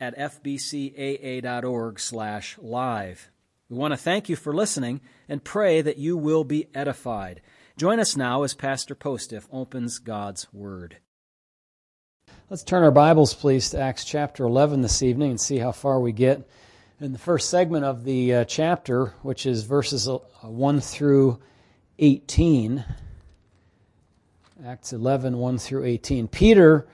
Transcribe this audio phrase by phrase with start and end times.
[0.00, 3.30] at fbcaa.org slash live.
[3.68, 7.40] We want to thank you for listening and pray that you will be edified.
[7.76, 10.98] Join us now as Pastor Postiff opens God's Word.
[12.48, 15.98] Let's turn our Bibles, please, to Acts chapter 11 this evening and see how far
[15.98, 16.48] we get
[17.00, 21.40] in the first segment of the uh, chapter, which is verses uh, 1 through
[21.98, 22.84] 18.
[24.64, 26.28] Acts 11, 1 through 18.
[26.28, 26.86] Peter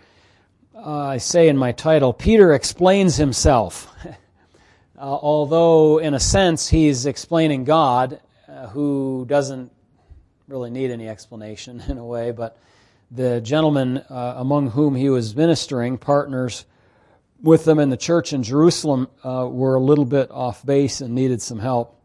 [0.84, 3.94] uh, I say in my title, Peter explains himself.
[4.06, 4.14] uh,
[4.98, 9.70] although, in a sense, he's explaining God, uh, who doesn't
[10.48, 12.58] really need any explanation in a way, but
[13.12, 16.64] the gentlemen uh, among whom he was ministering, partners
[17.40, 21.14] with them in the church in Jerusalem, uh, were a little bit off base and
[21.14, 22.00] needed some help.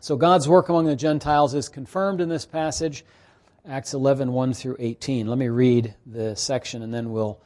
[0.00, 3.04] So God's work among the Gentiles is confirmed in this passage,
[3.68, 5.26] Acts 11, 1 through 18.
[5.26, 7.40] Let me read the section and then we'll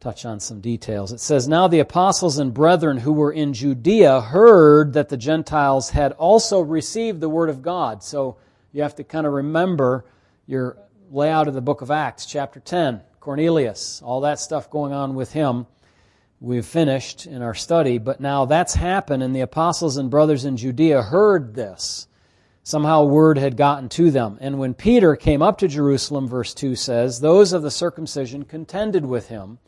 [0.00, 1.12] touch on some details.
[1.12, 5.90] It says, Now the apostles and brethren who were in Judea heard that the Gentiles
[5.90, 8.02] had also received the word of God.
[8.04, 8.36] So
[8.72, 10.04] you have to kind of remember
[10.46, 10.78] your
[11.10, 13.02] layout of the book of Acts, chapter 10.
[13.18, 15.66] Cornelius, all that stuff going on with him.
[16.40, 20.56] We've finished in our study, but now that's happened, and the apostles and brothers in
[20.56, 22.06] Judea heard this.
[22.62, 24.38] Somehow word had gotten to them.
[24.40, 29.04] And when Peter came up to Jerusalem, verse 2 says, those of the circumcision contended
[29.04, 29.58] with him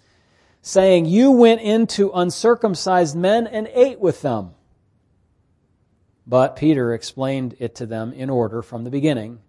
[0.62, 4.52] saying, You went into uncircumcised men and ate with them.
[6.26, 9.40] But Peter explained it to them in order from the beginning,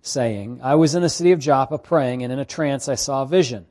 [0.00, 3.22] saying, I was in the city of Joppa praying, and in a trance I saw
[3.22, 3.66] a vision.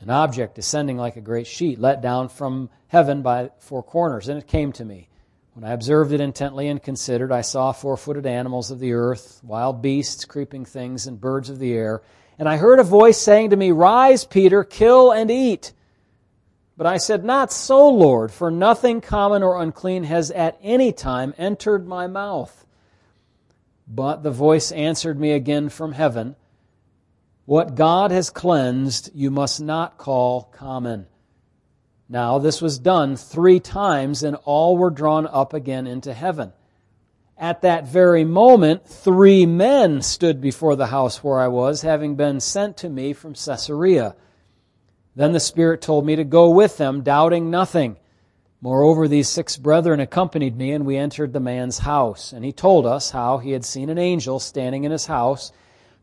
[0.00, 4.38] An object descending like a great sheet, let down from heaven by four corners, and
[4.38, 5.08] it came to me.
[5.52, 9.40] When I observed it intently and considered, I saw four footed animals of the earth,
[9.44, 12.02] wild beasts, creeping things, and birds of the air.
[12.38, 15.72] And I heard a voice saying to me, Rise, Peter, kill and eat.
[16.80, 21.34] But I said, Not so, Lord, for nothing common or unclean has at any time
[21.36, 22.64] entered my mouth.
[23.86, 26.36] But the voice answered me again from heaven
[27.44, 31.04] What God has cleansed, you must not call common.
[32.08, 36.54] Now, this was done three times, and all were drawn up again into heaven.
[37.36, 42.40] At that very moment, three men stood before the house where I was, having been
[42.40, 44.16] sent to me from Caesarea.
[45.16, 47.96] Then the Spirit told me to go with them, doubting nothing.
[48.60, 52.32] Moreover, these six brethren accompanied me, and we entered the man's house.
[52.32, 55.50] And he told us how he had seen an angel standing in his house,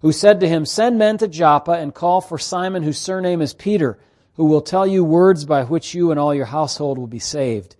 [0.02, 3.54] who said to him, Send men to Joppa and call for Simon, whose surname is
[3.54, 3.98] Peter,
[4.36, 7.76] who will tell you words by which you and all your household will be saved.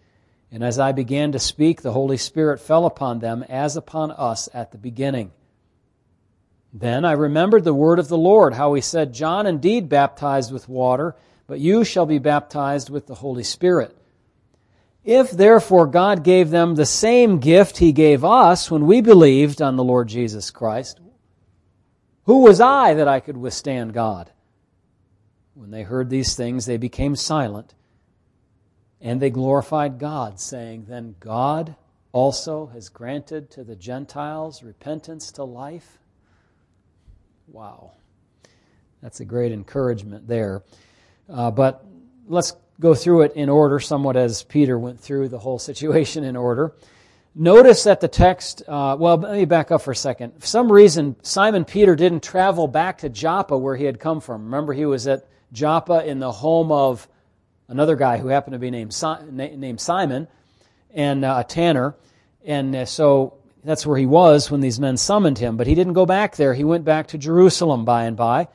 [0.52, 4.48] And as I began to speak, the Holy Spirit fell upon them as upon us
[4.54, 5.32] at the beginning.
[6.80, 10.70] Then I remembered the word of the Lord, how he said, John indeed baptized with
[10.70, 11.16] water,
[11.48, 13.98] but you shall be baptized with the Holy Spirit.
[15.04, 19.76] If therefore God gave them the same gift he gave us when we believed on
[19.76, 21.00] the Lord Jesus Christ,
[22.26, 24.30] who was I that I could withstand God?
[25.56, 27.74] When they heard these things, they became silent,
[29.02, 31.76] and they glorified God, saying, Then God
[32.12, 35.98] also has granted to the Gentiles repentance to life?
[37.48, 37.92] Wow.
[39.02, 40.64] That's a great encouragement there.
[41.30, 41.86] Uh, but
[42.28, 46.36] let's go through it in order, somewhat as Peter went through the whole situation in
[46.36, 46.74] order.
[47.36, 50.34] Notice that the text, uh, well, let me back up for a second.
[50.40, 54.46] For some reason, Simon Peter didn't travel back to Joppa where he had come from.
[54.46, 57.08] Remember, he was at Joppa in the home of
[57.68, 58.96] another guy who happened to be named,
[59.32, 60.28] named Simon
[60.94, 61.96] and uh, a tanner.
[62.44, 65.58] And uh, so that's where he was when these men summoned him.
[65.58, 66.54] But he didn't go back there.
[66.54, 68.48] He went back to Jerusalem by and by.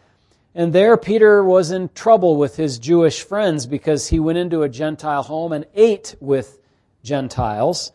[0.55, 4.69] And there Peter was in trouble with his Jewish friends because he went into a
[4.69, 6.59] Gentile home and ate with
[7.03, 7.93] Gentiles.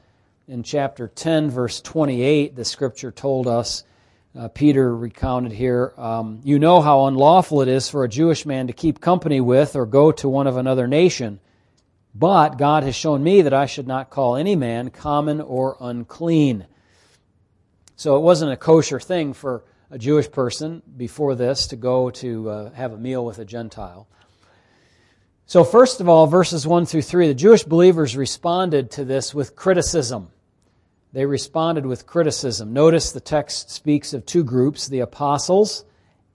[0.48, 3.84] In chapter 10, verse 28, the scripture told us,
[4.38, 8.68] uh, Peter recounted here, um, You know how unlawful it is for a Jewish man
[8.68, 11.40] to keep company with or go to one of another nation.
[12.14, 16.66] But God has shown me that I should not call any man common or unclean.
[17.98, 22.48] So it wasn't a kosher thing for a Jewish person before this to go to
[22.48, 24.08] uh, have a meal with a Gentile.
[25.48, 29.56] So, first of all, verses 1 through 3, the Jewish believers responded to this with
[29.56, 30.30] criticism.
[31.12, 32.72] they responded with criticism.
[32.72, 35.84] Notice the text speaks of two groups the apostles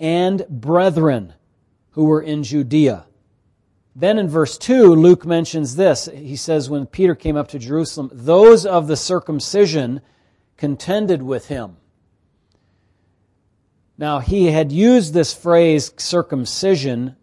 [0.01, 1.33] and brethren
[1.91, 3.07] who were in Judea.
[3.95, 6.09] Then in verse 2, Luke mentions this.
[6.13, 10.01] He says, When Peter came up to Jerusalem, those of the circumcision
[10.63, 11.77] contended with him.
[13.99, 17.17] Now, he had used this phrase circumcision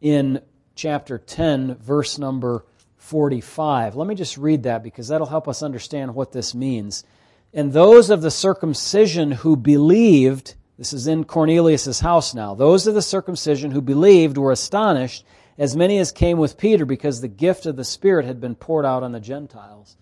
[0.00, 0.40] in
[0.76, 2.64] chapter 10, verse number
[2.98, 3.96] 45.
[3.96, 7.02] Let me just read that because that'll help us understand what this means.
[7.52, 12.94] And those of the circumcision who believed, this is in Cornelius' house now, those of
[12.94, 15.26] the circumcision who believed were astonished,
[15.58, 18.86] as many as came with Peter, because the gift of the Spirit had been poured
[18.86, 19.96] out on the Gentiles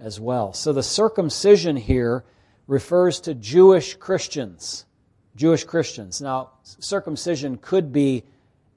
[0.00, 0.52] as well.
[0.52, 2.24] So the circumcision here
[2.66, 4.86] refers to Jewish Christians.
[5.36, 6.20] Jewish Christians.
[6.20, 8.24] Now, circumcision could be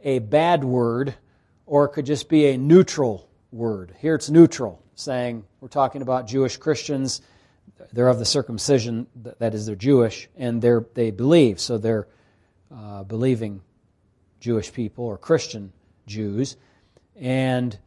[0.04, 1.16] a bad word
[1.66, 3.96] or it could just be a neutral word.
[4.00, 7.22] Here it's neutral, saying we're talking about Jewish Christians.
[7.92, 11.60] They're of the circumcision, that is, they're Jewish, and they're, they believe.
[11.60, 12.08] So they're
[12.76, 13.62] uh, believing
[14.40, 15.72] Jewish people or Christian
[16.06, 16.58] Jews.
[17.16, 17.78] And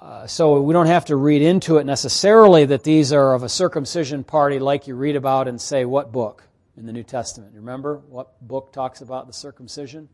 [0.00, 3.48] uh, so we don't have to read into it necessarily that these are of a
[3.48, 6.44] circumcision party like you read about in, say, what book
[6.76, 7.52] in the New Testament?
[7.54, 10.08] Remember what book talks about the circumcision?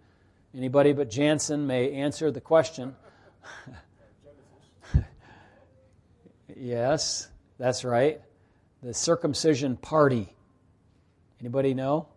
[0.54, 2.94] Anybody but Jansen may answer the question.
[6.60, 7.28] Yes,
[7.58, 8.20] that's right.
[8.82, 10.28] The circumcision party.
[11.40, 12.08] Anybody know?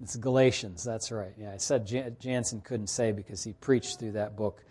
[0.00, 1.32] It's Galatians, that's right.
[1.36, 4.62] Yeah, I said Jan- Jansen couldn't say because he preached through that book,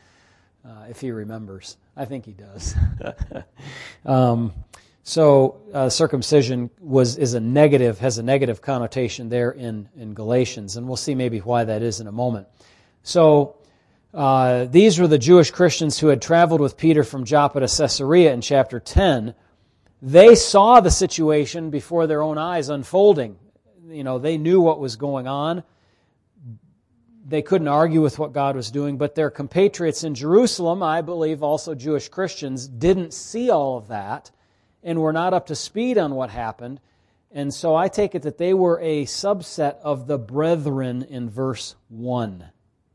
[0.65, 1.77] uh, if he remembers.
[1.95, 2.75] I think he does.
[4.05, 4.53] um,
[5.03, 10.75] so uh, circumcision was is a negative has a negative connotation there in in Galatians,
[10.75, 12.47] and we'll see maybe why that is in a moment.
[13.03, 13.55] So
[14.13, 18.33] uh, these were the Jewish Christians who had traveled with Peter from Joppa to Caesarea
[18.33, 19.35] in chapter 10.
[20.01, 23.37] They saw the situation before their own eyes unfolding.
[23.89, 25.63] You know, they knew what was going on.
[27.29, 31.43] They couldn't argue with what God was doing, but their compatriots in Jerusalem, I believe
[31.43, 34.31] also Jewish Christians, didn't see all of that
[34.81, 36.79] and were not up to speed on what happened.
[37.29, 41.75] And so I take it that they were a subset of the brethren in verse
[41.89, 42.45] 1.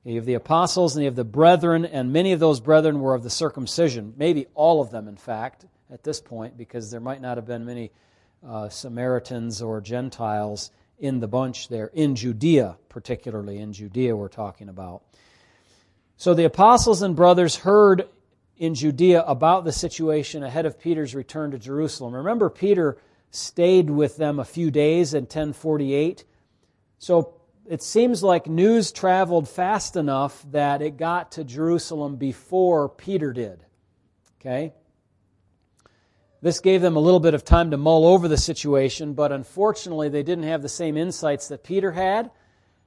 [0.05, 3.15] You have the apostles and you have the brethren, and many of those brethren were
[3.15, 4.15] of the circumcision.
[4.17, 7.67] Maybe all of them, in fact, at this point, because there might not have been
[7.67, 7.93] many
[8.45, 10.71] uh, Samaritans or Gentiles
[11.03, 15.03] in the bunch there, in Judea, particularly in Judea, we're talking about.
[16.17, 18.09] So the apostles and brothers heard
[18.57, 22.15] in Judea about the situation ahead of Peter's return to Jerusalem.
[22.15, 22.97] Remember, Peter
[23.33, 26.25] stayed with them a few days in 1048.
[26.99, 27.35] So
[27.69, 33.65] it seems like news traveled fast enough that it got to Jerusalem before Peter did.
[34.41, 34.73] Okay?
[36.43, 40.09] This gave them a little bit of time to mull over the situation, but unfortunately,
[40.09, 42.33] they didn't have the same insights that Peter had.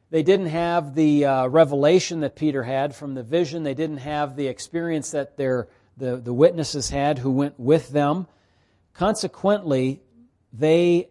[0.10, 3.63] They didn't have the uh, revelation that Peter had from the vision.
[3.63, 8.28] They didn't have the experience that their, the, the witnesses had who went with them.
[8.94, 10.02] Consequently,
[10.52, 11.07] they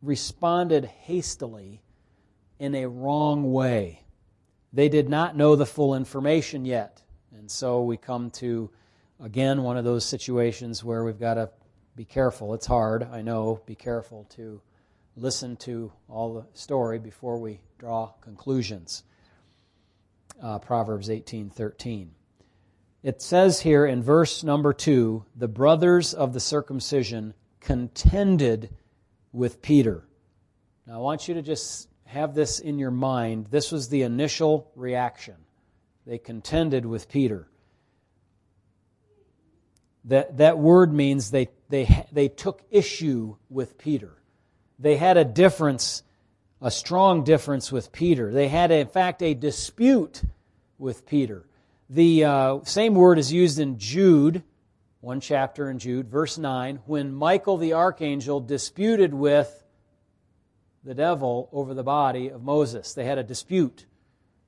[0.00, 1.82] responded hastily
[2.58, 4.02] in a wrong way.
[4.72, 7.02] They did not know the full information yet.
[7.36, 8.70] And so we come to,
[9.20, 11.50] again, one of those situations where we've got to
[11.96, 12.52] be careful.
[12.52, 14.60] It's hard, I know, be careful to
[15.16, 19.02] listen to all the story before we draw conclusions.
[20.42, 22.10] Uh, Proverbs 18:13.
[23.02, 28.68] It says here in verse number 2, the brothers of the circumcision contended
[29.32, 30.06] with Peter.
[30.86, 33.46] Now I want you to just have this in your mind.
[33.46, 35.36] This was the initial reaction.
[36.06, 37.48] They contended with Peter.
[40.04, 44.12] That, that word means they, they, they took issue with Peter.
[44.78, 46.02] They had a difference,
[46.60, 48.32] a strong difference with Peter.
[48.32, 50.22] They had, in fact, a dispute
[50.78, 51.46] with Peter.
[51.88, 54.42] The uh, same word is used in Jude,
[55.00, 59.64] one chapter in Jude, verse 9, when Michael the archangel disputed with
[60.86, 62.94] the devil over the body of Moses.
[62.94, 63.86] They had a dispute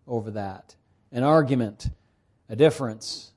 [0.07, 0.77] over that,
[1.13, 1.91] an argument,
[2.49, 3.33] a difference,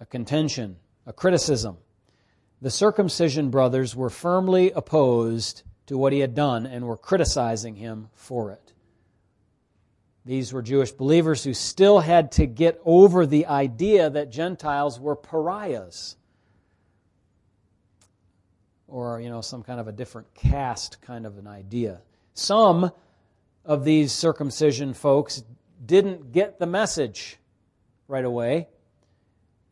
[0.00, 1.76] a contention, a criticism.
[2.62, 8.08] The circumcision brothers were firmly opposed to what he had done and were criticizing him
[8.14, 8.72] for it.
[10.24, 15.16] These were Jewish believers who still had to get over the idea that Gentiles were
[15.16, 16.16] pariahs
[18.86, 22.00] or you know some kind of a different caste kind of an idea.
[22.34, 22.92] Some
[23.64, 25.42] of these circumcision folks
[25.84, 27.38] didn't get the message
[28.06, 28.68] right away,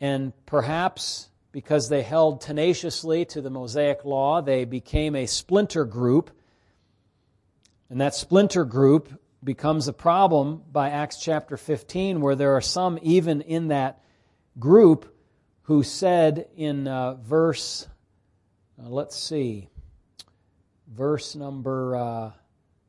[0.01, 6.31] and perhaps because they held tenaciously to the Mosaic law, they became a splinter group.
[7.89, 12.99] And that splinter group becomes a problem by Acts chapter 15, where there are some
[13.03, 14.01] even in that
[14.59, 15.17] group
[15.63, 17.89] who said in uh, verse,
[18.81, 19.69] uh, let's see,
[20.87, 22.31] verse number uh,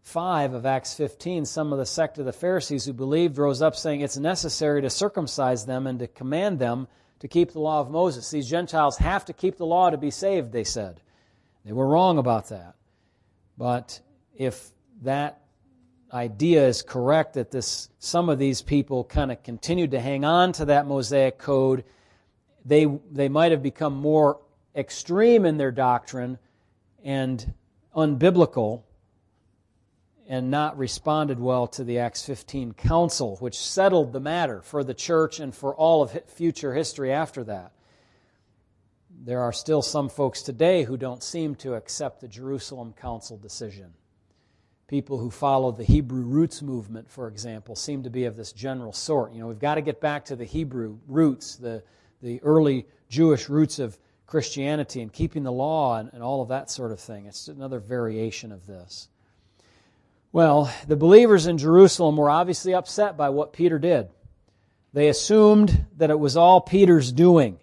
[0.01, 3.75] 5 of Acts 15, some of the sect of the Pharisees who believed rose up
[3.75, 6.88] saying it's necessary to circumcise them and to command them
[7.22, 8.30] to keep the law of Moses.
[8.32, 11.00] These Gentiles have to keep the law to be saved, they said.
[11.63, 12.74] They were wrong about that.
[13.60, 14.01] But
[14.36, 14.72] if
[15.04, 15.40] that
[16.12, 20.51] idea is correct that this some of these people kind of continued to hang on
[20.54, 21.84] to that Mosaic code,
[22.66, 24.40] they they might have become more
[24.75, 26.40] extreme in their doctrine
[27.04, 27.54] and
[27.96, 28.82] unbiblical
[30.32, 34.94] and not responded well to the Acts 15 council, which settled the matter for the
[34.94, 37.74] church and for all of future history after that.
[39.24, 43.94] There are still some folks today who don't seem to accept the Jerusalem Council decision
[44.92, 48.92] people who follow the Hebrew roots movement, for example, seem to be of this general
[48.92, 49.32] sort.
[49.32, 51.82] You know, we've got to get back to the Hebrew roots, the,
[52.22, 53.98] the early Jewish roots of
[54.28, 57.26] Christianity and keeping the law and, and all of that sort of thing.
[57.26, 59.08] It's another variation of this.
[60.34, 64.10] Well, the believers in Jerusalem were obviously upset by what Peter did.
[64.94, 67.60] They assumed that it was all Peter's doing.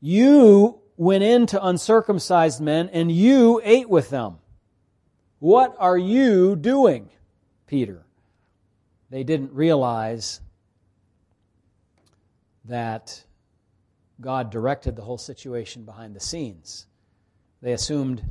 [0.00, 4.38] You went in to uncircumcised men and you ate with them.
[5.38, 7.08] What are you doing,
[7.66, 8.04] Peter?
[9.10, 10.40] They didn't realize
[12.64, 13.24] that
[14.20, 16.86] God directed the whole situation behind the scenes.
[17.62, 18.22] They assumed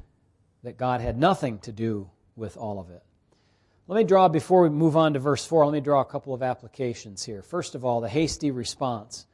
[0.63, 3.01] that God had nothing to do with all of it.
[3.87, 6.33] Let me draw, before we move on to verse 4, let me draw a couple
[6.33, 7.41] of applications here.
[7.41, 9.25] First of all, the hasty response.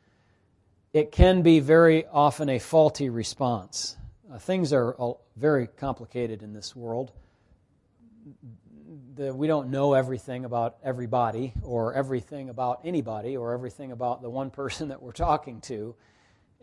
[0.93, 3.97] It can be very often a faulty response.
[4.31, 7.11] Uh, things are uh, very complicated in this world
[9.15, 14.29] the, we don't know everything about everybody or everything about anybody or everything about the
[14.29, 15.95] one person that we're talking to.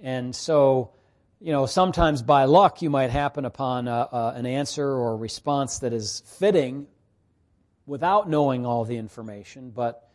[0.02, 0.92] And so,
[1.40, 5.80] you know, sometimes by luck you might happen upon a, a, an answer or response
[5.80, 6.86] that is fitting
[7.86, 10.08] without knowing all the information, but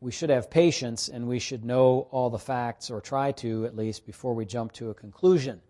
[0.00, 3.74] we should have patience and we should know all the facts or try to at
[3.74, 5.60] least before we jump to a conclusion.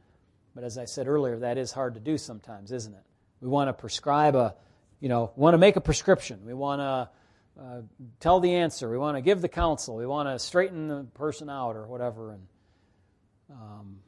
[0.55, 3.03] But as I said earlier, that is hard to do sometimes, isn't it?
[3.41, 4.55] We want to prescribe a,
[5.01, 6.41] you know, want to make a prescription.
[6.45, 7.83] We want to uh,
[8.21, 8.91] tell the answer.
[8.91, 9.97] We want to give the counsel.
[9.97, 12.33] We want to straighten the person out or whatever.
[12.33, 12.47] And
[13.51, 13.99] um,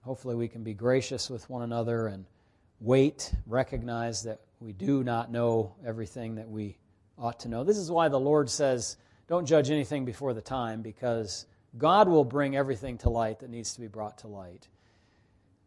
[0.00, 2.24] hopefully we can be gracious with one another and
[2.80, 6.78] wait, recognize that we do not know everything that we
[7.18, 7.64] ought to know.
[7.64, 8.96] This is why the Lord says,
[9.28, 13.74] don't judge anything before the time, because God will bring everything to light that needs
[13.74, 14.66] to be brought to light.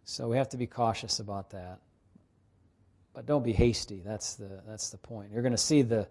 [0.03, 1.79] So we have to be cautious about that.
[3.13, 4.01] But don't be hasty.
[4.03, 5.31] That's the, that's the point.
[5.31, 6.07] You're going to see the,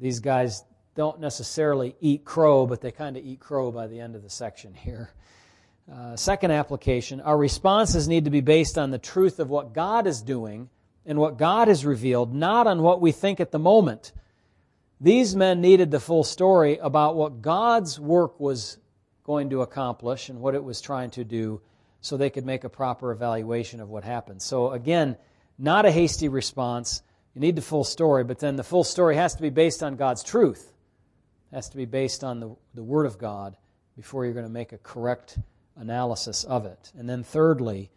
[0.00, 0.64] these guys
[0.94, 4.30] don't necessarily eat crow, but they kind of eat crow by the end of the
[4.30, 5.10] section here.
[5.92, 10.06] Uh, second application our responses need to be based on the truth of what God
[10.06, 10.70] is doing
[11.06, 14.12] and what God has revealed, not on what we think at the moment.
[15.00, 18.78] These men needed the full story about what God's work was
[19.24, 21.60] going to accomplish and what it was trying to do
[22.00, 24.42] so they could make a proper evaluation of what happened.
[24.42, 25.16] So, again,
[25.58, 27.02] not a hasty response.
[27.34, 29.96] You need the full story, but then the full story has to be based on
[29.96, 30.72] God's truth.
[31.50, 33.56] It has to be based on the, the Word of God
[33.96, 35.38] before you're going to make a correct
[35.76, 36.92] analysis of it.
[36.96, 37.90] And then, thirdly,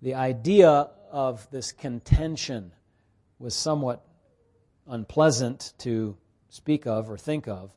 [0.00, 2.72] the idea of this contention
[3.38, 4.04] was somewhat
[4.86, 6.16] unpleasant to
[6.48, 7.72] speak of or think of.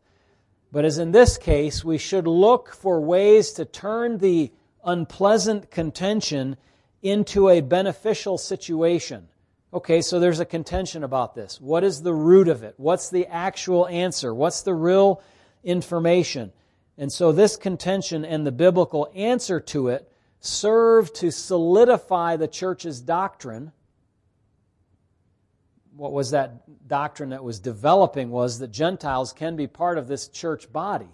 [0.72, 4.52] But as in this case, we should look for ways to turn the
[4.84, 6.58] unpleasant contention
[7.02, 9.28] into a beneficial situation.
[9.74, 11.60] Okay, so there's a contention about this.
[11.60, 12.76] What is the root of it?
[12.78, 14.34] What's the actual answer?
[14.34, 15.22] What's the real
[15.64, 16.52] information?
[16.98, 20.12] And so this contention and the biblical answer to it
[20.46, 23.72] serve to solidify the church's doctrine.
[25.96, 30.28] What was that doctrine that was developing was that Gentiles can be part of this
[30.28, 31.08] church body.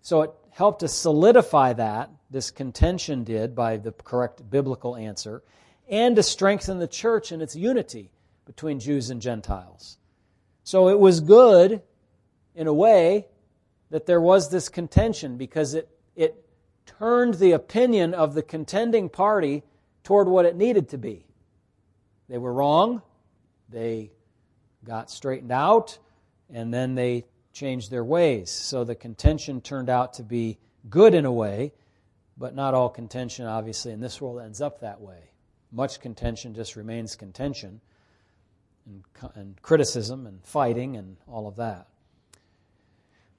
[0.00, 5.42] So it helped to solidify that, this contention did by the correct biblical answer,
[5.86, 8.10] and to strengthen the church in its unity
[8.46, 9.98] between Jews and Gentiles.
[10.64, 11.82] So it was good,
[12.54, 13.26] in a way,
[13.90, 16.46] that there was this contention because it, it
[16.86, 19.62] turned the opinion of the contending party
[20.02, 21.26] toward what it needed to be.
[22.28, 23.02] They were wrong,
[23.68, 24.12] they
[24.84, 25.98] got straightened out,
[26.52, 28.50] and then they changed their ways.
[28.50, 30.58] So the contention turned out to be
[30.88, 31.72] good in a way,
[32.36, 35.30] but not all contention, obviously, in this world ends up that way.
[35.72, 37.80] Much contention just remains contention,
[38.86, 41.86] and, and criticism, and fighting, and all of that.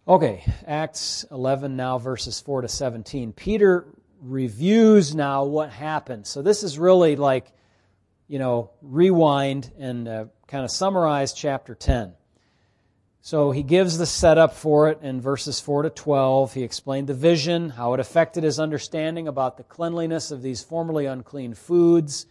[0.08, 3.34] Okay, Acts 11 now, verses 4 to 17.
[3.34, 3.86] Peter
[4.20, 6.26] reviews now what happened.
[6.26, 7.52] So this is really like,
[8.28, 12.14] you know, rewind and uh, kind of summarize chapter 10.
[13.22, 16.56] So he gives the setup for it in verses 4 to 12.
[16.56, 21.06] He explained the vision, how it affected his understanding about the cleanliness of these formerly
[21.06, 22.26] unclean foods.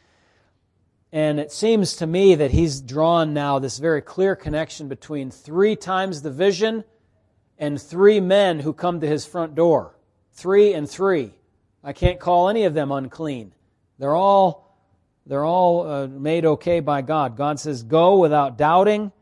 [1.13, 5.77] And it seems to me that he's drawn now this very clear connection between three
[5.77, 6.83] times the vision
[7.61, 9.95] and three men who come to his front door.
[10.33, 11.35] Three and three.
[11.85, 13.53] I can't call any of them unclean.
[13.99, 14.77] They're all,
[15.27, 17.37] they're all uh, made okay by God.
[17.37, 19.13] God says, go without doubting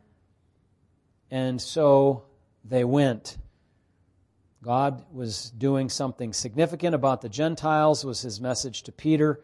[1.30, 2.24] and so
[2.64, 3.36] they went.
[4.62, 9.40] God was doing something significant about the Gentiles, was his message to Peter.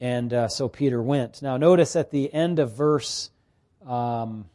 [0.00, 1.40] And uh, so Peter went.
[1.42, 3.30] Now, notice at the end of verse
[3.86, 4.46] um,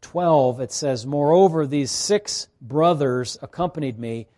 [0.00, 4.28] 12, it says, Moreover, these six brothers accompanied me,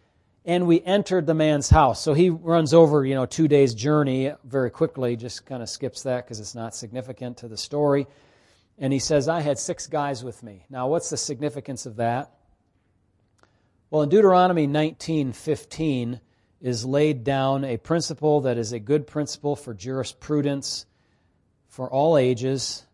[0.44, 2.02] and we entered the man's house.
[2.02, 6.04] So he runs over, you know, two days' journey very quickly, just kind of skips
[6.04, 8.06] that because it's not significant to the story.
[8.78, 10.64] And he says, I had six guys with me.
[10.70, 12.32] Now, what's the significance of that?
[13.90, 16.20] Well, in Deuteronomy 19:15
[16.60, 20.86] is laid down a principle that is a good principle for jurisprudence
[21.68, 22.86] for all ages.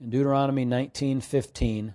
[0.00, 1.94] In Deuteronomy 19:15,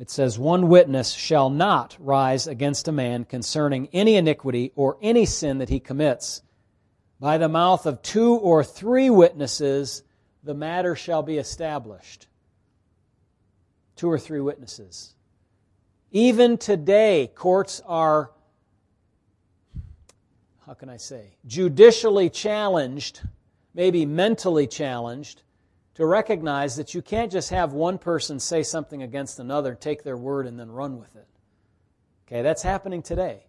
[0.00, 5.24] it says, "One witness shall not rise against a man concerning any iniquity or any
[5.24, 6.42] sin that he commits.
[7.20, 10.02] By the mouth of two or three witnesses
[10.42, 12.26] the matter shall be established.
[13.96, 15.14] Two or three witnesses.
[16.10, 18.30] Even today, courts are,
[20.64, 23.20] how can I say, judicially challenged,
[23.74, 25.42] maybe mentally challenged,
[25.98, 30.16] to recognize that you can't just have one person say something against another, take their
[30.16, 31.26] word, and then run with it.
[32.24, 33.42] Okay, that's happening today.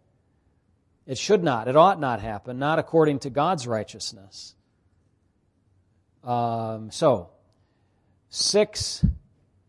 [1.06, 4.56] It should not, it ought not happen, not according to God's righteousness.
[6.24, 7.30] Um, so,
[8.30, 9.06] six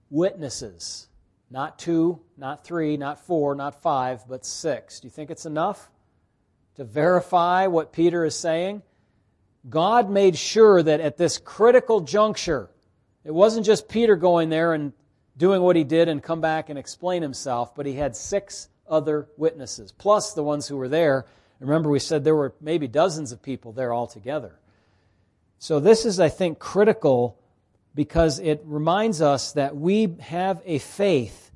[0.08, 1.06] witnesses.
[1.50, 5.00] Not two, not three, not four, not five, but six.
[5.00, 5.90] Do you think it's enough
[6.76, 8.80] to verify what Peter is saying?
[9.68, 12.70] God made sure that at this critical juncture,
[13.24, 14.92] it wasn't just Peter going there and
[15.36, 19.28] doing what he did and come back and explain himself, but he had six other
[19.36, 21.26] witnesses, plus the ones who were there.
[21.60, 24.58] Remember, we said there were maybe dozens of people there altogether.
[25.58, 27.38] So, this is, I think, critical
[27.94, 31.50] because it reminds us that we have a faith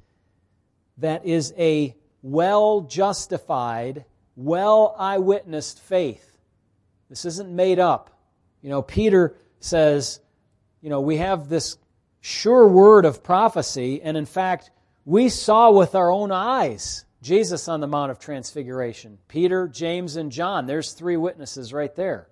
[0.98, 4.04] that is a well justified,
[4.36, 6.33] well eyewitnessed faith.
[7.14, 8.11] This isn't made up.
[8.61, 10.18] You know, Peter says,
[10.81, 11.79] you know, we have this
[12.20, 14.72] sure word of prophecy, and in fact,
[15.05, 19.18] we saw with our own eyes Jesus on the Mount of Transfiguration.
[19.29, 20.66] Peter, James, and John.
[20.66, 22.27] There's three witnesses right there.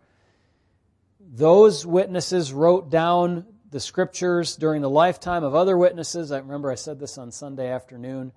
[1.20, 6.32] Those witnesses wrote down the scriptures during the lifetime of other witnesses.
[6.32, 8.32] I remember I said this on Sunday afternoon.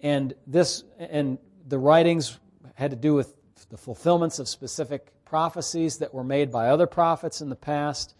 [0.00, 2.38] And this and the writings
[2.74, 3.34] had to do with
[3.68, 8.14] the fulfillments of specific prophecies that were made by other prophets in the past.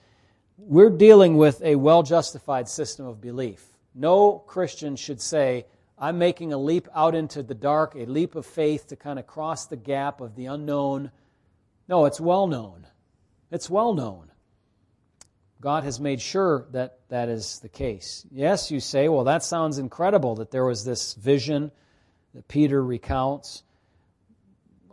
[0.59, 3.65] We're dealing with a well justified system of belief.
[3.95, 5.67] No Christian should say,
[5.99, 9.27] I'm making a leap out into the dark, a leap of faith to kind of
[9.27, 11.11] cross the gap of the unknown.
[11.89, 12.87] No, it's well known.
[13.51, 14.31] It's well known.
[15.61, 18.25] God has made sure that that is the case.
[18.31, 21.73] Yes, you say, well, that sounds incredible that there was this vision
[22.35, 23.65] that Peter recounts.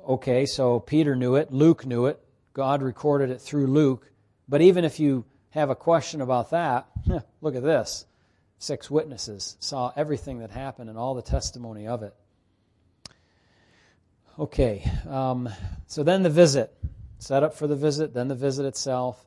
[0.07, 2.19] Okay, so Peter knew it, Luke knew it,
[2.53, 4.11] God recorded it through Luke.
[4.47, 6.87] But even if you have a question about that,
[7.41, 8.05] look at this.
[8.59, 12.13] Six witnesses saw everything that happened and all the testimony of it.
[14.37, 15.49] Okay, um,
[15.87, 16.71] so then the visit
[17.17, 19.25] set up for the visit, then the visit itself.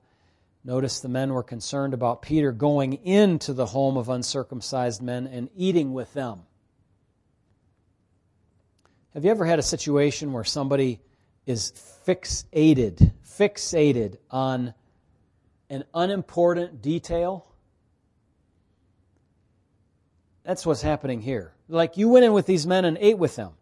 [0.64, 5.49] Notice the men were concerned about Peter going into the home of uncircumcised men and
[5.57, 6.43] eating with them.
[9.14, 11.01] Have you ever had a situation where somebody
[11.47, 11.73] is
[12.07, 14.75] fixated, fixated on
[15.71, 17.47] an unimportant detail?
[20.44, 21.53] That's what's happening here.
[21.68, 23.53] Like you went in with these men and ate with them.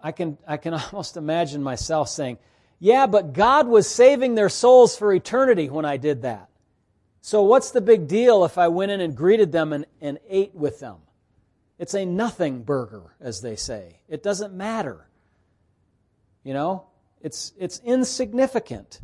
[0.00, 2.38] I can, I can almost imagine myself saying,
[2.78, 6.48] yeah, but God was saving their souls for eternity when I did that.
[7.20, 10.54] So what's the big deal if I went in and greeted them and, and ate
[10.54, 10.96] with them?
[11.78, 14.00] It's a nothing burger, as they say.
[14.08, 15.06] It doesn't matter.
[16.44, 16.86] You know,
[17.20, 19.00] it's, it's insignificant.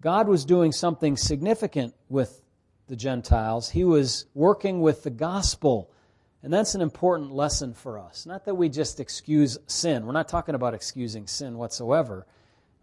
[0.00, 2.40] God was doing something significant with
[2.86, 3.68] the Gentiles.
[3.68, 5.90] He was working with the gospel.
[6.42, 8.24] And that's an important lesson for us.
[8.24, 10.06] Not that we just excuse sin.
[10.06, 12.26] We're not talking about excusing sin whatsoever.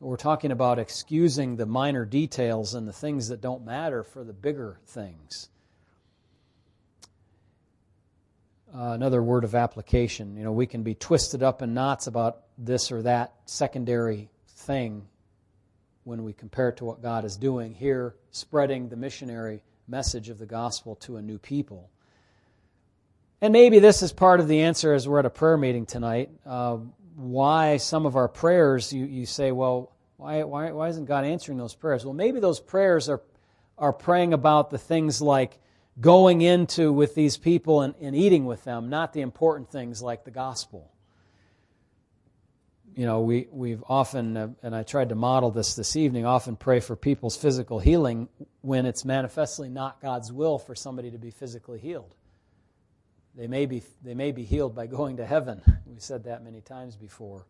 [0.01, 4.33] We're talking about excusing the minor details and the things that don't matter for the
[4.33, 5.49] bigger things.
[8.77, 10.35] Uh, another word of application.
[10.35, 15.07] You know, we can be twisted up in knots about this or that secondary thing
[16.03, 20.39] when we compare it to what God is doing here, spreading the missionary message of
[20.39, 21.89] the gospel to a new people.
[23.39, 26.31] And maybe this is part of the answer as we're at a prayer meeting tonight.
[26.45, 26.79] Uh,
[27.15, 31.57] why some of our prayers, you, you say, well, why, why, why isn't God answering
[31.57, 32.03] those prayers?
[32.03, 33.21] Well, maybe those prayers are,
[33.77, 35.59] are praying about the things like
[35.99, 40.23] going into with these people and, and eating with them, not the important things like
[40.25, 40.91] the gospel
[42.95, 46.55] you know, we, we've often, uh, and I tried to model this this evening, often
[46.55, 48.29] pray for people's physical healing
[48.61, 52.15] when it's manifestly not God's will for somebody to be physically healed.
[53.35, 55.61] They may be, they may be healed by going to heaven.
[55.85, 57.45] We've said that many times before.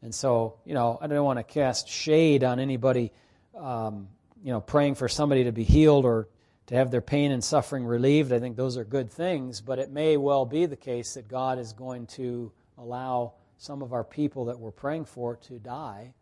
[0.00, 3.10] And so, you know, I don't want to cast shade on anybody,
[3.58, 4.08] um,
[4.44, 6.28] you know, praying for somebody to be healed or
[6.66, 8.32] to have their pain and suffering relieved.
[8.32, 11.58] I think those are good things, but it may well be the case that God
[11.58, 16.14] is going to allow some of our people that we're praying for to die.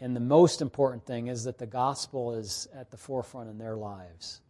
[0.00, 3.76] And the most important thing is that the gospel is at the forefront in their
[3.76, 4.40] lives.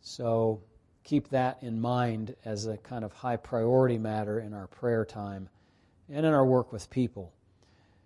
[0.00, 0.60] So
[1.04, 5.48] keep that in mind as a kind of high priority matter in our prayer time
[6.10, 7.32] and in our work with people.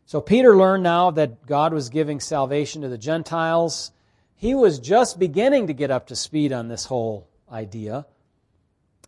[0.07, 3.93] So Peter learned now that God was giving salvation to the Gentiles.
[4.41, 8.07] He was just beginning to get up to speed on this whole idea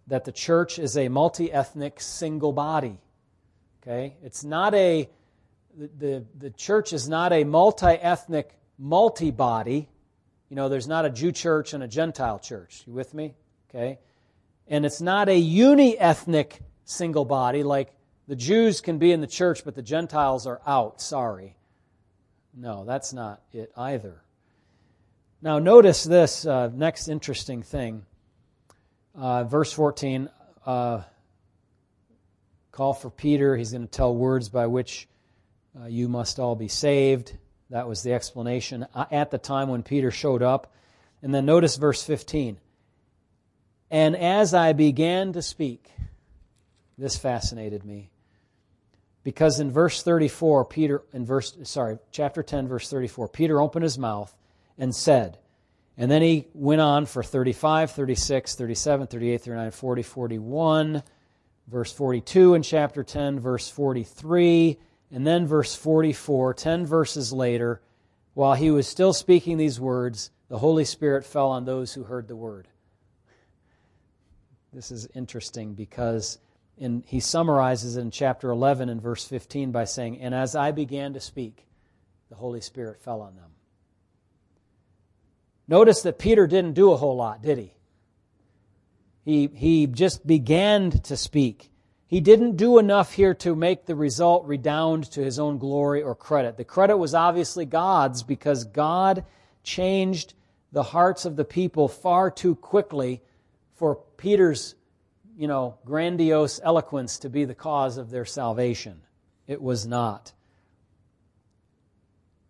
[0.09, 2.99] that the church is a multi ethnic single body.
[3.81, 4.19] Okay?
[4.23, 5.09] It's not a,
[5.75, 9.89] the, the, church is not a multi ethnic, multi body.
[10.51, 12.83] You know, there's not a Jew church and a Gentile church.
[12.87, 13.35] You with me?
[13.71, 14.01] Okay?
[14.69, 17.95] And it's not a uni ethnic single body like
[18.29, 21.01] the Jews can be in the church, but the Gentiles are out.
[21.01, 21.57] Sorry.
[22.53, 24.22] No, that's not it either.
[25.45, 28.07] Now, notice this uh, next interesting thing.
[29.13, 30.31] Uh, verse 14.
[30.65, 31.03] Uh,
[32.71, 33.57] call for Peter.
[33.57, 35.09] He's going to tell words by which
[35.77, 37.37] uh, you must all be saved.
[37.71, 40.73] That was the explanation uh, at the time when Peter showed up.
[41.23, 42.59] And then notice verse 15.
[43.91, 45.91] And as I began to speak,
[46.97, 48.11] this fascinated me.
[49.25, 53.99] Because in verse 34, Peter, in verse, sorry, chapter 10, verse 34, Peter opened his
[53.99, 54.33] mouth
[54.79, 55.39] and said,
[55.97, 61.03] and then he went on for 35, 36, 37, 38, 39, 40, 41,
[61.69, 64.79] verse 42 in chapter 10, verse 43,
[65.11, 67.83] and then verse 44, 10 verses later,
[68.35, 72.29] while he was still speaking these words, the Holy Spirit fell on those who heard
[72.29, 72.69] the word.
[74.73, 76.39] This is interesting because
[76.79, 80.73] in, he summarizes it in chapter 11 and verse 15 by saying, And as I
[80.73, 81.67] began to speak,
[82.31, 83.51] the Holy Spirit fell on them.
[85.73, 87.73] Notice that Peter didn't do a whole lot, did he?
[89.25, 91.71] He, he just began to speak.
[92.07, 96.15] He didn't do enough here to make the result redound to his own glory or
[96.15, 96.59] credit.
[96.59, 99.25] The credit was obviously God's because God
[99.63, 100.35] changed
[100.73, 103.23] the hearts of the people far too quickly
[103.77, 104.75] for Peter's,
[105.39, 109.01] you know, grandiose eloquence to be the cause of their salvation.
[109.47, 110.35] It was not.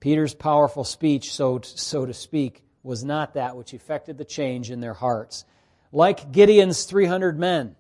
[0.01, 4.81] Peter's powerful speech, so, so to speak, was not that which effected the change in
[4.81, 5.45] their hearts
[5.93, 7.77] like Gideon's 300 men.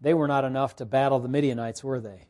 [0.00, 2.26] They were not enough to battle the Midianites, were they?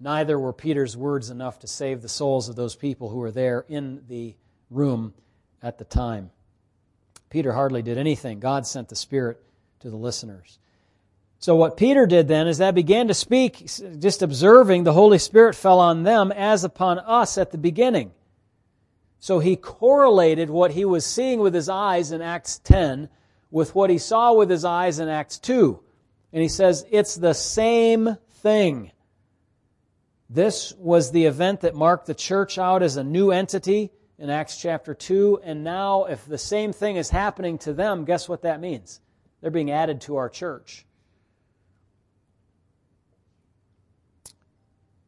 [0.00, 3.64] Neither were Peter's words enough to save the souls of those people who were there
[3.68, 4.34] in the
[4.70, 5.14] room
[5.62, 6.30] at the time.
[7.30, 8.40] Peter hardly did anything.
[8.40, 9.40] God sent the Spirit
[9.80, 10.58] to the listeners.
[11.38, 15.54] So, what Peter did then is that began to speak, just observing the Holy Spirit
[15.54, 18.12] fell on them as upon us at the beginning.
[19.22, 23.08] So he correlated what he was seeing with his eyes in Acts 10
[23.52, 25.80] with what he saw with his eyes in Acts 2.
[26.32, 28.90] And he says, it's the same thing.
[30.28, 34.60] This was the event that marked the church out as a new entity in Acts
[34.60, 35.42] chapter 2.
[35.44, 39.00] And now, if the same thing is happening to them, guess what that means?
[39.40, 40.84] They're being added to our church.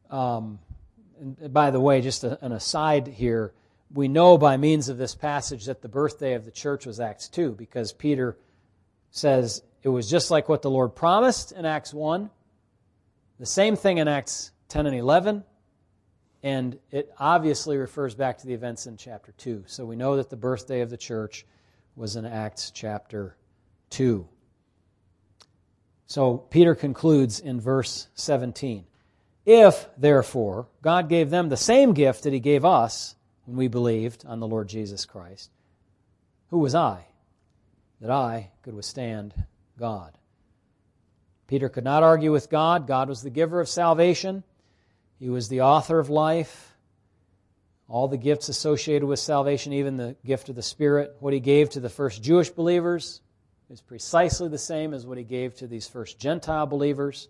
[0.09, 0.59] Um,
[1.49, 3.51] by the way, just an aside here
[3.95, 7.29] we know by means of this passage that the birthday of the church was Acts
[7.29, 8.37] 2 because Peter
[9.09, 12.29] says it was just like what the Lord promised in Acts 1.
[13.39, 15.45] The same thing in Acts 10 and 11,
[16.43, 19.63] and it obviously refers back to the events in chapter 2.
[19.67, 21.45] So we know that the birthday of the church
[21.95, 23.37] was in Acts chapter
[23.91, 24.27] 2.
[26.07, 28.83] So Peter concludes in verse 17
[29.45, 34.25] If, therefore, God gave them the same gift that he gave us when we believed
[34.25, 35.51] on the Lord Jesus Christ,
[36.49, 37.05] who was I
[38.01, 39.33] that I could withstand
[39.77, 40.17] God?
[41.47, 42.87] Peter could not argue with God.
[42.87, 44.43] God was the giver of salvation,
[45.19, 46.71] He was the author of life.
[47.87, 51.69] All the gifts associated with salvation, even the gift of the Spirit, what He gave
[51.71, 53.21] to the first Jewish believers,
[53.69, 57.27] is precisely the same as what He gave to these first Gentile believers.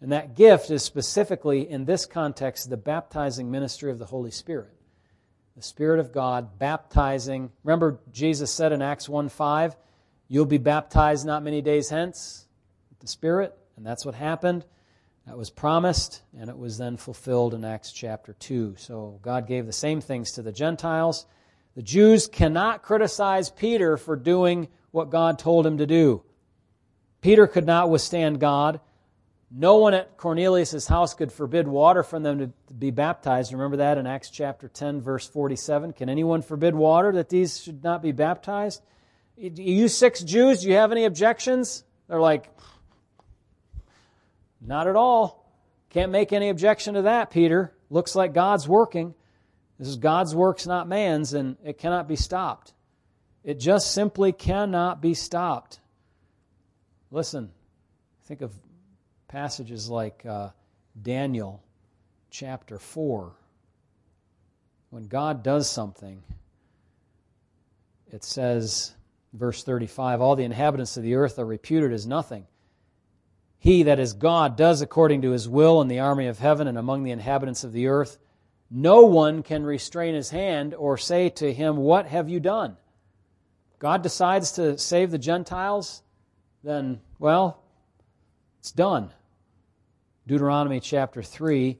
[0.00, 4.74] And that gift is specifically, in this context, the baptizing ministry of the Holy Spirit.
[5.56, 7.50] The Spirit of God baptizing.
[7.62, 9.76] Remember, Jesus said in Acts 1 5,
[10.26, 12.46] You'll be baptized not many days hence
[12.90, 14.64] with the Spirit, and that's what happened.
[15.26, 18.74] That was promised, and it was then fulfilled in Acts chapter 2.
[18.78, 21.24] So God gave the same things to the Gentiles.
[21.76, 26.22] The Jews cannot criticize Peter for doing what God told him to do.
[27.20, 28.80] Peter could not withstand God.
[29.56, 33.52] No one at Cornelius' house could forbid water from them to be baptized.
[33.52, 35.92] Remember that in Acts chapter 10, verse 47.
[35.92, 38.82] Can anyone forbid water that these should not be baptized?
[39.36, 41.84] You six Jews, do you have any objections?
[42.08, 42.50] They're like,
[44.60, 45.48] not at all.
[45.90, 47.72] Can't make any objection to that, Peter.
[47.90, 49.14] Looks like God's working.
[49.78, 52.72] This is God's works, not man's, and it cannot be stopped.
[53.44, 55.78] It just simply cannot be stopped.
[57.12, 57.52] Listen,
[58.26, 58.52] think of
[59.34, 60.48] passages like uh,
[61.02, 61.60] Daniel
[62.30, 63.32] chapter 4.
[64.90, 66.22] When God does something,
[68.12, 68.94] it says,
[69.32, 72.46] verse 35, all the inhabitants of the earth are reputed as nothing.
[73.58, 76.78] He that is God does according to his will in the army of heaven and
[76.78, 78.18] among the inhabitants of the earth.
[78.70, 82.76] No one can restrain his hand or say to him, What have you done?
[83.80, 86.04] God decides to save the Gentiles,
[86.62, 87.64] then, well,
[88.60, 89.10] it's done.
[90.26, 91.76] Deuteronomy chapter 3.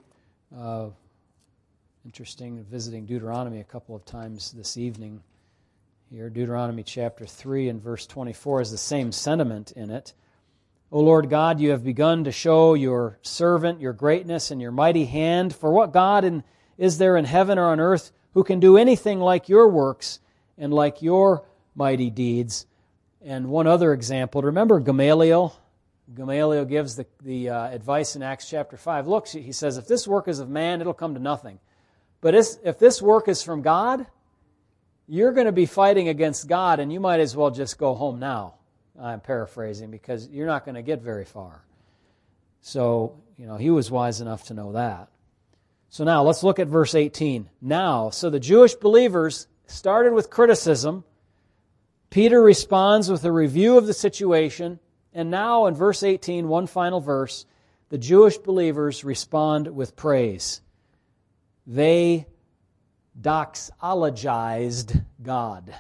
[0.55, 0.89] Uh,
[2.05, 5.23] interesting visiting Deuteronomy a couple of times this evening
[6.11, 6.29] here.
[6.29, 10.13] Deuteronomy chapter 3 and verse 24 is the same sentiment in it.
[10.93, 15.07] O Lord God, you have begun to show your servant your greatness and your mighty
[15.07, 15.55] hand.
[15.55, 16.45] For what God in,
[16.77, 20.21] is there in heaven or on earth who can do anything like your works
[20.59, 22.67] and like your mighty deeds?
[23.23, 25.59] And one other example, remember Gamaliel?
[26.12, 29.07] Gamaliel gives the, the uh, advice in Acts chapter 5.
[29.07, 31.59] Look, he says, if this work is of man, it'll come to nothing.
[32.21, 34.07] But if this work is from God,
[35.07, 38.19] you're going to be fighting against God, and you might as well just go home
[38.19, 38.55] now.
[39.01, 41.62] I'm paraphrasing because you're not going to get very far.
[42.61, 45.09] So, you know, he was wise enough to know that.
[45.90, 47.49] So now let's look at verse 18.
[47.61, 51.05] Now, so the Jewish believers started with criticism.
[52.11, 54.81] Peter responds with a review of the situation.
[55.14, 57.46] And now in verse 18, one final verse,
[57.88, 60.61] the Jewish believers respond with praise.
[61.66, 62.27] They
[63.20, 65.72] doxologized God.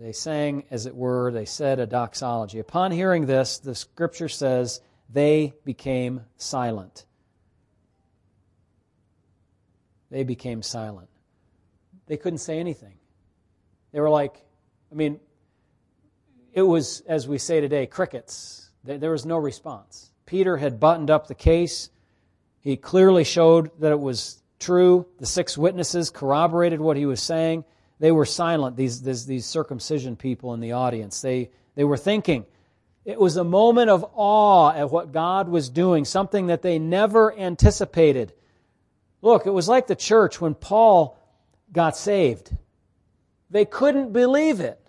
[0.00, 2.58] They sang, as it were, they said a doxology.
[2.58, 7.06] Upon hearing this, the scripture says, they became silent.
[10.10, 11.08] They became silent.
[12.06, 12.94] They couldn't say anything.
[13.92, 14.42] They were like,
[14.90, 15.20] I mean,
[16.54, 18.70] it was, as we say today, crickets.
[18.84, 20.10] There was no response.
[20.24, 21.90] Peter had buttoned up the case.
[22.60, 25.06] He clearly showed that it was true.
[25.18, 27.64] The six witnesses corroborated what he was saying.
[27.98, 31.20] They were silent, these, these, these circumcision people in the audience.
[31.20, 32.46] They, they were thinking.
[33.04, 37.36] It was a moment of awe at what God was doing, something that they never
[37.36, 38.32] anticipated.
[39.22, 41.18] Look, it was like the church when Paul
[41.72, 42.54] got saved.
[43.50, 44.83] They couldn't believe it.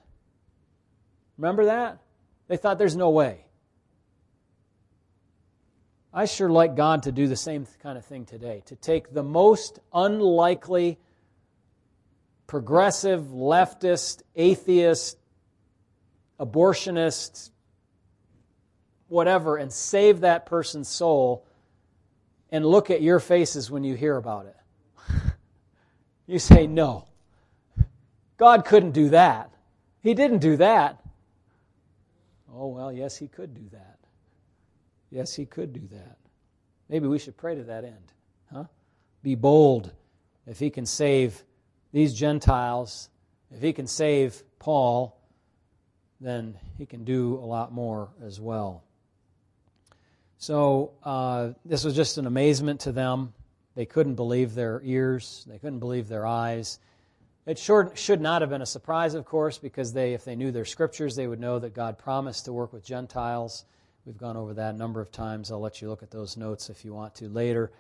[1.38, 2.00] Remember that?
[2.48, 3.45] They thought there's no way.
[6.13, 9.24] I sure like God to do the same kind of thing today, to take the
[9.24, 10.98] most unlikely
[12.48, 15.17] progressive, leftist, atheist,
[16.39, 17.52] abortionist,
[19.10, 21.45] whatever, and save that person's soul
[22.50, 24.56] and look at your faces when you hear about it.
[26.28, 27.08] you say, No.
[28.38, 29.52] God couldn't do that.
[30.02, 31.05] He didn't do that.
[32.56, 33.98] Oh, well, yes, He could do that.
[35.12, 36.18] Yes, He could do that.
[36.89, 38.13] Maybe we should pray to that end.
[38.52, 38.65] Huh?
[39.24, 39.91] Be bold
[40.46, 41.44] if He can save
[41.96, 43.10] these Gentiles,
[43.56, 45.18] if he can save Paul,
[46.20, 48.84] then he can do a lot more as well.
[50.38, 53.34] So uh, this was just an amazement to them.
[53.76, 56.80] They couldn't believe their ears, they couldn't believe their eyes.
[57.45, 60.65] It should not have been a surprise, of course, because they, if they knew their
[60.65, 63.65] scriptures, they would know that God promised to work with Gentiles.
[64.03, 65.51] We've gone over that a number of times.
[65.51, 67.71] I'll let you look at those notes if you want to later.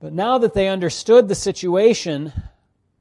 [0.00, 2.32] But now that they understood the situation,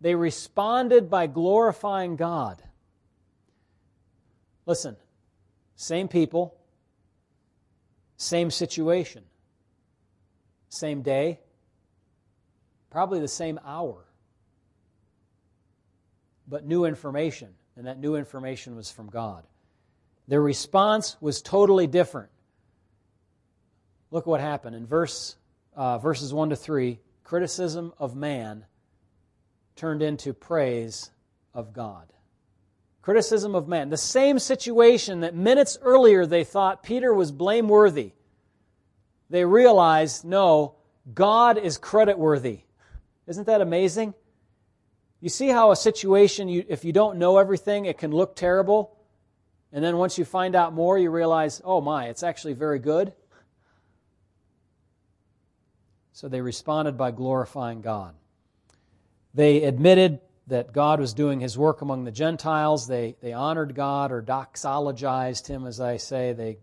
[0.02, 2.62] they responded by glorifying God.
[4.66, 4.98] Listen,
[5.78, 6.58] same people,
[8.18, 9.24] same situation,
[10.68, 11.40] same day,
[12.90, 14.07] probably the same hour
[16.48, 19.44] but new information, and that new information was from God.
[20.28, 22.30] Their response was totally different.
[24.12, 25.36] Look what happened in verse
[25.76, 27.00] uh, verses one to three.
[27.24, 28.66] Criticism of man
[29.76, 31.12] turned into praise
[31.54, 32.12] of God.
[33.02, 33.90] Criticism of man.
[33.90, 38.12] The same situation that minutes earlier they thought Peter was blameworthy.
[39.30, 40.76] They realized, no,
[41.14, 42.62] God is creditworthy.
[43.28, 44.14] Isn't that amazing?
[45.20, 48.96] You see how a situation, you, if you don't know everything, it can look terrible.
[49.74, 53.14] And then once you find out more, you realize, oh my, it's actually very good.
[56.14, 58.16] So they responded by glorifying God.
[59.34, 62.88] They admitted that God was doing his work among the Gentiles.
[62.88, 66.34] They, they honored God or doxologized him, as I say.
[66.34, 66.58] They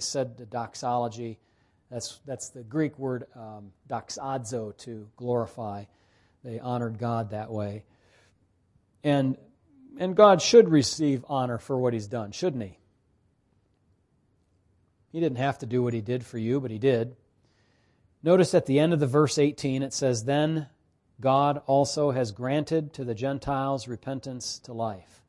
[0.00, 1.38] said the doxology.
[1.90, 5.84] That's, that's the Greek word um, doxazo, to glorify.
[6.44, 7.84] They honored God that way.
[9.04, 9.36] And,
[9.98, 12.78] and God should receive honor for what he's done, shouldn't he?
[15.12, 17.16] He didn't have to do what he did for you, but he did.
[18.22, 20.68] Notice at the end of the verse 18 it says, Then
[21.20, 25.22] God also has granted to the Gentiles repentance to life.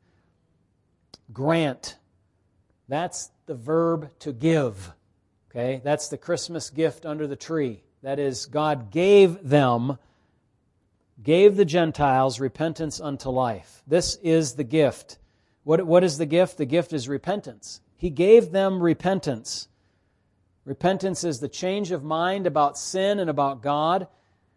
[1.32, 1.96] Grant.
[2.88, 4.92] That's the verb to give.
[5.50, 5.80] Okay?
[5.84, 7.82] That's the Christmas gift under the tree.
[8.02, 9.98] That is, God gave them
[11.22, 13.82] gave the Gentiles repentance unto life.
[13.86, 15.18] This is the gift.
[15.62, 16.58] What, what is the gift?
[16.58, 17.80] The gift is repentance.
[17.96, 19.68] He gave them repentance.
[20.64, 24.08] Repentance is the change of mind about sin and about God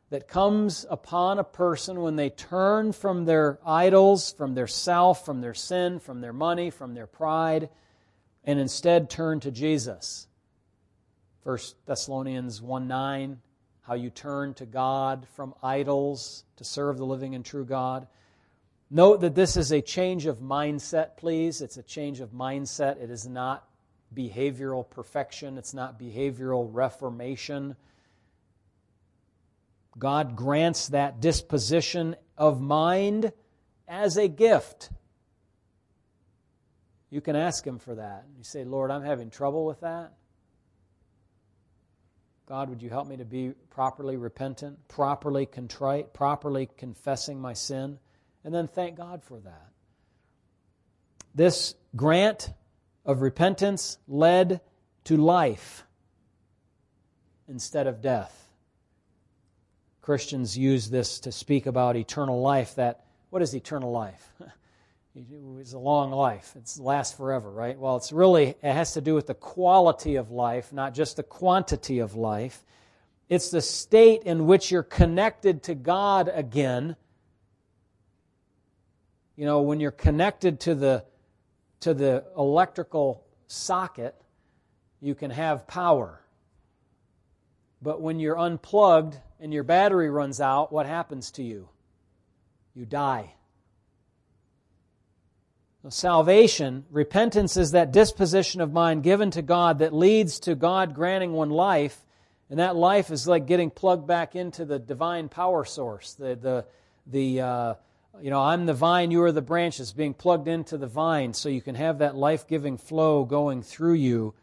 [0.09, 5.41] that comes upon a person when they turn from their idols, from their self, from
[5.41, 7.69] their sin, from their money, from their pride,
[8.45, 10.27] and instead turn to Jesus.
[11.43, 13.41] 1 Thessalonians 1 9
[13.87, 18.05] how you turn to God from idols to serve the living and true God.
[18.91, 21.61] Note that this is a change of mindset, please.
[21.61, 23.01] It's a change of mindset.
[23.01, 23.65] It is not
[24.13, 27.75] behavioral perfection, it's not behavioral reformation.
[29.97, 33.31] God grants that disposition of mind
[33.87, 34.89] as a gift.
[37.09, 38.25] You can ask Him for that.
[38.37, 40.13] You say, Lord, I'm having trouble with that.
[42.47, 47.99] God, would you help me to be properly repentant, properly contrite, properly confessing my sin?
[48.45, 49.69] And then thank God for that.
[51.35, 52.53] This grant
[53.05, 54.61] of repentance led
[55.03, 55.83] to life
[57.49, 58.47] instead of death.
[60.01, 64.31] Christians use this to speak about eternal life that what is eternal life?
[65.59, 66.55] It's a long life.
[66.55, 67.77] It lasts forever, right?
[67.77, 71.23] Well, it's really, it has to do with the quality of life, not just the
[71.23, 72.63] quantity of life.
[73.27, 76.95] It's the state in which you're connected to God again.
[79.35, 81.03] You know, when you're connected to the,
[81.79, 84.15] to the electrical socket,
[85.01, 86.21] you can have power.
[87.81, 91.69] But when you're unplugged and your battery runs out, what happens to you?
[92.75, 93.33] You die.
[95.89, 101.33] Salvation, repentance is that disposition of mind given to God that leads to God granting
[101.33, 102.03] one life,
[102.49, 106.13] and that life is like getting plugged back into the divine power source.
[106.13, 106.65] The, the,
[107.05, 107.73] the uh,
[108.21, 111.49] you know, I'm the vine, you are the branches, being plugged into the vine so
[111.49, 114.33] you can have that life giving flow going through you.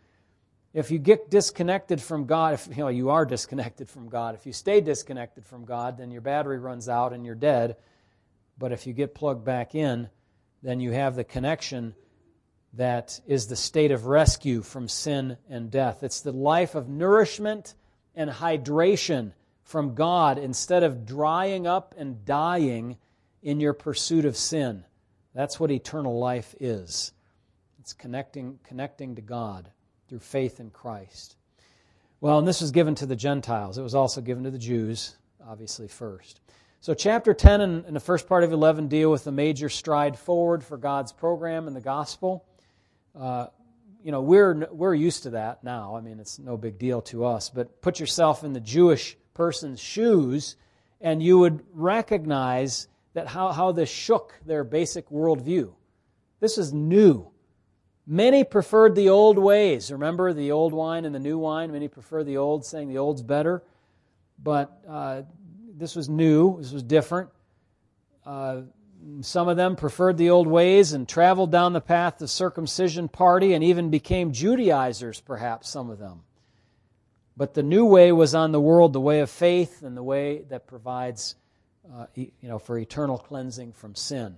[0.72, 4.44] If you get disconnected from God, if you know you are disconnected from God, if
[4.44, 7.76] you stay disconnected from God, then your battery runs out and you're dead.
[8.58, 10.08] But if you get plugged back in,
[10.64, 11.94] then you have the connection
[12.72, 16.02] that is the state of rescue from sin and death.
[16.02, 17.74] It's the life of nourishment
[18.16, 22.96] and hydration from God instead of drying up and dying
[23.42, 24.84] in your pursuit of sin.
[25.34, 27.12] That's what eternal life is.
[27.78, 29.70] It's connecting, connecting to God
[30.08, 31.36] through faith in Christ.
[32.22, 33.76] Well, and this was given to the Gentiles.
[33.76, 35.14] It was also given to the Jews,
[35.46, 36.40] obviously, first.
[36.84, 40.18] So, chapter 10 and, and, the first part of 11 deal with the major stride
[40.18, 42.44] forward for God's program in the gospel.
[43.18, 43.46] Uh,
[44.02, 45.96] you know, we're, we're used to that now.
[45.96, 47.48] I mean, it's no big deal to us.
[47.48, 50.56] But put yourself in the Jewish person's shoes,
[51.00, 55.72] and you would recognize that how, how this shook their basic worldview.
[56.40, 57.30] This is new.
[58.06, 59.90] Many preferred the old ways.
[59.90, 61.72] Remember the old wine and the new wine?
[61.72, 63.62] Many prefer the old, saying the old's better.
[64.38, 65.22] But uh,
[65.76, 67.30] this was new, this was different.
[68.24, 68.62] Uh,
[69.20, 73.52] some of them preferred the old ways and traveled down the path of circumcision party
[73.52, 76.22] and even became Judaizers, perhaps, some of them.
[77.36, 80.42] But the new way was on the world, the way of faith and the way
[80.48, 81.34] that provides
[81.92, 84.36] uh, you know, for eternal cleansing from sin.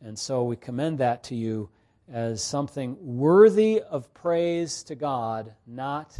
[0.00, 1.68] And so we commend that to you
[2.10, 6.18] as something worthy of praise to God, not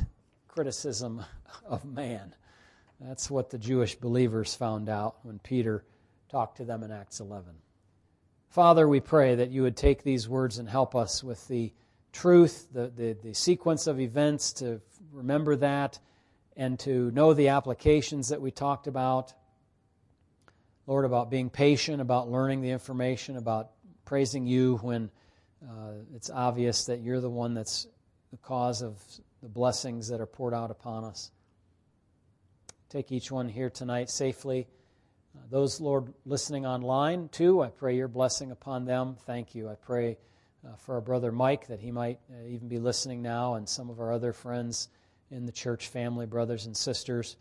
[0.49, 1.25] criticism
[1.65, 2.35] of man.
[3.01, 5.85] That's what the Jewish believers found out when Peter
[6.31, 7.55] talked to them in Acts 11.
[8.49, 11.73] Father, we pray that you would take these words and help us with the
[12.13, 14.81] truth, the, the, the, sequence of events, to
[15.13, 15.99] remember that,
[16.57, 19.33] and to know the applications that we talked about.
[20.87, 23.71] Lord, about being patient, about learning the information, about
[24.07, 25.11] praising you when
[25.63, 27.87] uh, it's obvious that you're the one that's
[28.31, 29.01] the cause of
[29.43, 31.31] the blessings that are poured out upon us.
[32.91, 34.67] Take each one here tonight safely.
[35.37, 39.17] Uh, those, Lord, listening online too, I pray your blessing upon them.
[39.27, 39.69] Thank you.
[39.69, 40.17] I pray
[40.67, 43.91] uh, for our brother Mike that he might uh, even be listening now, and some
[43.91, 44.89] of our other friends
[45.31, 47.37] in the church family, brothers and sisters,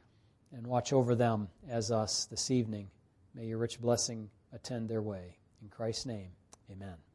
[0.51, 2.89] and watch over them as us this evening.
[3.33, 5.37] May your rich blessing attend their way.
[5.61, 6.31] In Christ's name,
[6.69, 7.06] amen.